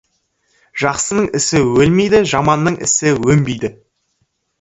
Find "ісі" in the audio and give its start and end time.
1.39-1.61, 2.87-3.13